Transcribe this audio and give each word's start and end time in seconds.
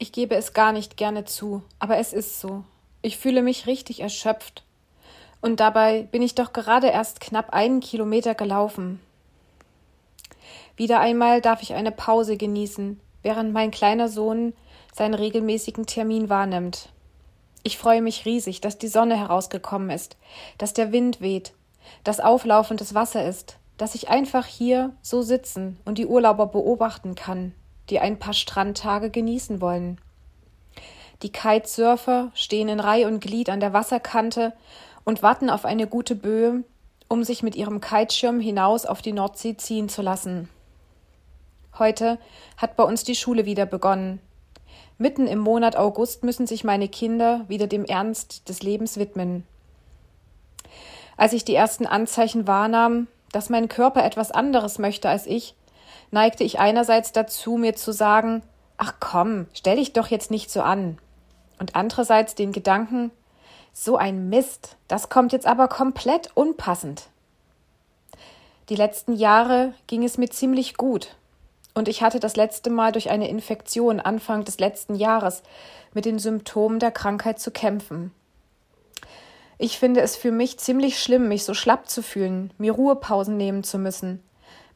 Ich 0.00 0.12
gebe 0.12 0.36
es 0.36 0.52
gar 0.52 0.70
nicht 0.70 0.96
gerne 0.96 1.24
zu, 1.24 1.62
aber 1.80 1.96
es 1.98 2.12
ist 2.12 2.40
so. 2.40 2.62
Ich 3.02 3.18
fühle 3.18 3.42
mich 3.42 3.66
richtig 3.66 3.98
erschöpft. 4.00 4.62
Und 5.40 5.58
dabei 5.58 6.02
bin 6.04 6.22
ich 6.22 6.36
doch 6.36 6.52
gerade 6.52 6.86
erst 6.86 7.20
knapp 7.20 7.52
einen 7.52 7.80
Kilometer 7.80 8.36
gelaufen. 8.36 9.00
Wieder 10.76 11.00
einmal 11.00 11.40
darf 11.40 11.62
ich 11.62 11.74
eine 11.74 11.90
Pause 11.90 12.36
genießen, 12.36 13.00
während 13.22 13.52
mein 13.52 13.72
kleiner 13.72 14.08
Sohn 14.08 14.52
seinen 14.94 15.14
regelmäßigen 15.14 15.86
Termin 15.86 16.28
wahrnimmt. 16.28 16.90
Ich 17.64 17.76
freue 17.76 18.00
mich 18.00 18.24
riesig, 18.24 18.60
dass 18.60 18.78
die 18.78 18.86
Sonne 18.86 19.16
herausgekommen 19.16 19.90
ist, 19.90 20.16
dass 20.58 20.74
der 20.74 20.92
Wind 20.92 21.20
weht, 21.20 21.54
dass 22.04 22.20
auflaufendes 22.20 22.94
Wasser 22.94 23.26
ist, 23.28 23.58
dass 23.78 23.96
ich 23.96 24.08
einfach 24.08 24.46
hier 24.46 24.94
so 25.02 25.22
sitzen 25.22 25.80
und 25.84 25.98
die 25.98 26.06
Urlauber 26.06 26.46
beobachten 26.46 27.16
kann 27.16 27.52
die 27.90 28.00
ein 28.00 28.18
paar 28.18 28.34
Strandtage 28.34 29.10
genießen 29.10 29.60
wollen. 29.60 30.00
Die 31.22 31.32
Kitesurfer 31.32 32.30
stehen 32.34 32.68
in 32.68 32.80
Reih 32.80 33.06
und 33.06 33.20
Glied 33.20 33.50
an 33.50 33.60
der 33.60 33.72
Wasserkante 33.72 34.52
und 35.04 35.22
warten 35.22 35.50
auf 35.50 35.64
eine 35.64 35.86
gute 35.86 36.14
Böe, 36.14 36.62
um 37.08 37.24
sich 37.24 37.42
mit 37.42 37.56
ihrem 37.56 37.80
Kiteschirm 37.80 38.40
hinaus 38.40 38.86
auf 38.86 39.02
die 39.02 39.12
Nordsee 39.12 39.56
ziehen 39.56 39.88
zu 39.88 40.02
lassen. 40.02 40.48
Heute 41.78 42.18
hat 42.56 42.76
bei 42.76 42.84
uns 42.84 43.04
die 43.04 43.14
Schule 43.14 43.46
wieder 43.46 43.66
begonnen. 43.66 44.20
Mitten 44.98 45.26
im 45.26 45.38
Monat 45.38 45.76
August 45.76 46.24
müssen 46.24 46.46
sich 46.46 46.64
meine 46.64 46.88
Kinder 46.88 47.44
wieder 47.48 47.66
dem 47.66 47.84
Ernst 47.84 48.48
des 48.48 48.62
Lebens 48.62 48.98
widmen. 48.98 49.44
Als 51.16 51.32
ich 51.32 51.44
die 51.44 51.54
ersten 51.54 51.86
Anzeichen 51.86 52.46
wahrnahm, 52.46 53.06
dass 53.32 53.48
mein 53.48 53.68
Körper 53.68 54.04
etwas 54.04 54.30
anderes 54.30 54.78
möchte 54.78 55.08
als 55.08 55.26
ich, 55.26 55.54
neigte 56.10 56.44
ich 56.44 56.58
einerseits 56.58 57.12
dazu, 57.12 57.56
mir 57.56 57.74
zu 57.74 57.92
sagen, 57.92 58.42
ach 58.76 58.94
komm, 59.00 59.46
stell 59.52 59.76
dich 59.76 59.92
doch 59.92 60.08
jetzt 60.08 60.30
nicht 60.30 60.50
so 60.50 60.62
an. 60.62 60.98
Und 61.58 61.76
andererseits 61.76 62.34
den 62.34 62.52
Gedanken, 62.52 63.10
so 63.72 63.96
ein 63.96 64.28
Mist, 64.28 64.76
das 64.88 65.08
kommt 65.08 65.32
jetzt 65.32 65.46
aber 65.46 65.68
komplett 65.68 66.30
unpassend. 66.34 67.08
Die 68.68 68.76
letzten 68.76 69.14
Jahre 69.14 69.72
ging 69.86 70.04
es 70.04 70.18
mir 70.18 70.28
ziemlich 70.28 70.76
gut. 70.76 71.16
Und 71.74 71.88
ich 71.88 72.02
hatte 72.02 72.20
das 72.20 72.36
letzte 72.36 72.70
Mal 72.70 72.92
durch 72.92 73.08
eine 73.08 73.28
Infektion 73.28 74.00
Anfang 74.00 74.44
des 74.44 74.58
letzten 74.58 74.94
Jahres 74.94 75.42
mit 75.94 76.04
den 76.04 76.18
Symptomen 76.18 76.80
der 76.80 76.90
Krankheit 76.90 77.38
zu 77.38 77.50
kämpfen. 77.50 78.12
Ich 79.58 79.78
finde 79.78 80.00
es 80.00 80.16
für 80.16 80.30
mich 80.30 80.58
ziemlich 80.58 81.00
schlimm, 81.00 81.28
mich 81.28 81.44
so 81.44 81.54
schlapp 81.54 81.88
zu 81.88 82.02
fühlen, 82.02 82.52
mir 82.58 82.72
Ruhepausen 82.72 83.36
nehmen 83.36 83.64
zu 83.64 83.78
müssen, 83.78 84.22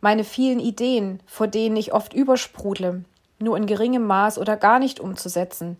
meine 0.02 0.24
vielen 0.24 0.58
Ideen, 0.58 1.20
vor 1.26 1.46
denen 1.46 1.76
ich 1.76 1.94
oft 1.94 2.12
übersprudle, 2.12 3.04
nur 3.38 3.56
in 3.56 3.66
geringem 3.66 4.04
Maß 4.04 4.36
oder 4.36 4.56
gar 4.56 4.80
nicht 4.80 5.00
umzusetzen, 5.00 5.78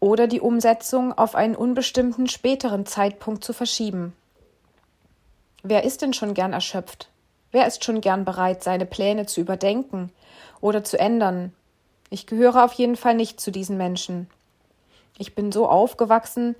oder 0.00 0.26
die 0.26 0.40
Umsetzung 0.40 1.16
auf 1.16 1.36
einen 1.36 1.54
unbestimmten 1.54 2.26
späteren 2.26 2.84
Zeitpunkt 2.86 3.44
zu 3.44 3.52
verschieben. 3.52 4.14
Wer 5.62 5.84
ist 5.84 6.02
denn 6.02 6.12
schon 6.12 6.34
gern 6.34 6.52
erschöpft? 6.52 7.08
Wer 7.52 7.68
ist 7.68 7.84
schon 7.84 8.00
gern 8.00 8.24
bereit, 8.24 8.64
seine 8.64 8.84
Pläne 8.84 9.26
zu 9.26 9.40
überdenken 9.40 10.10
oder 10.60 10.82
zu 10.82 10.98
ändern? 10.98 11.54
Ich 12.10 12.26
gehöre 12.26 12.64
auf 12.64 12.72
jeden 12.72 12.96
Fall 12.96 13.14
nicht 13.14 13.40
zu 13.40 13.52
diesen 13.52 13.76
Menschen. 13.76 14.28
Ich 15.18 15.36
bin 15.36 15.52
so 15.52 15.68
aufgewachsen, 15.68 16.56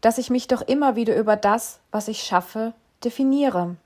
dass 0.00 0.18
ich 0.18 0.30
mich 0.30 0.48
doch 0.48 0.62
immer 0.62 0.96
wieder 0.96 1.16
über 1.16 1.36
das, 1.36 1.78
was 1.92 2.08
ich 2.08 2.24
schaffe, 2.24 2.74
definiere. 3.04 3.76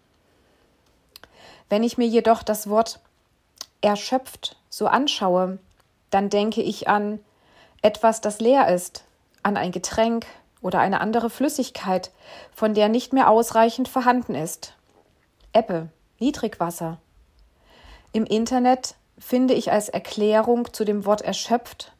Wenn 1.68 1.82
ich 1.82 1.98
mir 1.98 2.06
jedoch 2.06 2.42
das 2.42 2.68
Wort 2.68 3.00
erschöpft 3.80 4.56
so 4.70 4.86
anschaue, 4.86 5.58
dann 6.10 6.30
denke 6.30 6.62
ich 6.62 6.88
an 6.88 7.20
etwas, 7.82 8.20
das 8.20 8.40
leer 8.40 8.68
ist, 8.68 9.04
an 9.42 9.56
ein 9.56 9.72
Getränk 9.72 10.26
oder 10.60 10.80
eine 10.80 11.00
andere 11.00 11.30
Flüssigkeit, 11.30 12.10
von 12.54 12.74
der 12.74 12.88
nicht 12.88 13.12
mehr 13.12 13.30
ausreichend 13.30 13.88
vorhanden 13.88 14.34
ist. 14.34 14.74
Ebbe, 15.52 15.88
Niedrigwasser. 16.18 16.98
Im 18.12 18.24
Internet 18.24 18.96
finde 19.18 19.54
ich 19.54 19.70
als 19.70 19.88
Erklärung 19.88 20.72
zu 20.72 20.84
dem 20.84 21.04
Wort 21.04 21.22
erschöpft 21.22 21.92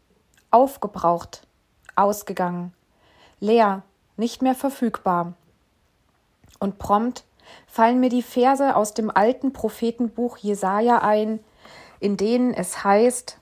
aufgebraucht, 0.50 1.43
ausgegangen, 1.94 2.72
leer, 3.41 3.82
nicht 4.16 4.43
mehr 4.43 4.54
verfügbar. 4.54 5.34
Und 6.59 6.78
prompt 6.78 7.25
fallen 7.66 8.00
mir 8.00 8.09
die 8.09 8.22
Verse 8.22 8.75
aus 8.75 8.94
dem 8.94 9.10
alten 9.10 9.53
Prophetenbuch 9.53 10.36
Jesaja 10.38 10.98
ein, 10.98 11.41
in 12.00 12.16
denen 12.16 12.54
es 12.54 12.84
heißt: 12.84 13.38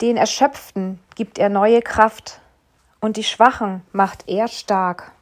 Den 0.00 0.16
Erschöpften 0.16 1.00
gibt 1.14 1.38
er 1.38 1.48
neue 1.48 1.82
Kraft 1.82 2.40
und 3.00 3.16
die 3.16 3.24
Schwachen 3.24 3.82
macht 3.92 4.28
er 4.28 4.48
stark. 4.48 5.12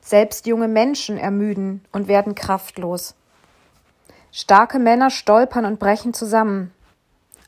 Selbst 0.00 0.46
junge 0.46 0.68
Menschen 0.68 1.18
ermüden 1.18 1.84
und 1.92 2.08
werden 2.08 2.34
kraftlos. 2.34 3.14
Starke 4.32 4.78
Männer 4.78 5.10
stolpern 5.10 5.64
und 5.64 5.78
brechen 5.78 6.14
zusammen. 6.14 6.72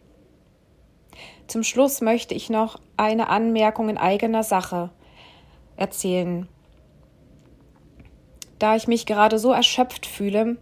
Zum 1.46 1.62
Schluss 1.62 2.00
möchte 2.00 2.34
ich 2.34 2.48
noch 2.48 2.80
eine 2.96 3.28
Anmerkung 3.28 3.88
in 3.88 3.98
eigener 3.98 4.44
Sache 4.44 4.90
erzählen. 5.76 6.48
Da 8.58 8.76
ich 8.76 8.88
mich 8.88 9.06
gerade 9.06 9.38
so 9.38 9.52
erschöpft 9.52 10.06
fühle, 10.06 10.56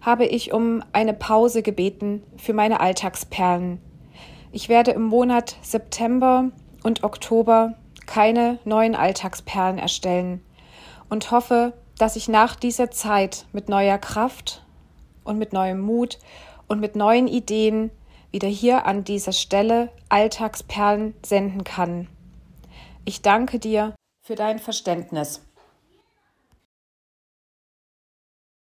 habe 0.00 0.26
ich 0.26 0.52
um 0.52 0.82
eine 0.92 1.14
Pause 1.14 1.62
gebeten 1.62 2.22
für 2.36 2.52
meine 2.52 2.80
Alltagsperlen. 2.80 3.80
Ich 4.52 4.68
werde 4.68 4.92
im 4.92 5.02
Monat 5.02 5.56
September 5.62 6.50
und 6.82 7.02
Oktober 7.04 7.74
keine 8.06 8.58
neuen 8.64 8.94
Alltagsperlen 8.94 9.78
erstellen 9.78 10.40
und 11.08 11.30
hoffe, 11.30 11.72
dass 11.98 12.16
ich 12.16 12.28
nach 12.28 12.56
dieser 12.56 12.90
Zeit 12.90 13.46
mit 13.52 13.68
neuer 13.68 13.98
Kraft 13.98 14.64
und 15.24 15.38
mit 15.38 15.52
neuem 15.52 15.80
Mut 15.80 16.18
und 16.68 16.80
mit 16.80 16.96
neuen 16.96 17.26
Ideen 17.26 17.90
wieder 18.30 18.48
hier 18.48 18.86
an 18.86 19.04
dieser 19.04 19.32
Stelle 19.32 19.90
Alltagsperlen 20.08 21.14
senden 21.24 21.64
kann. 21.64 22.08
Ich 23.04 23.22
danke 23.22 23.58
dir 23.58 23.94
für 24.24 24.34
dein 24.34 24.58
Verständnis. 24.58 25.45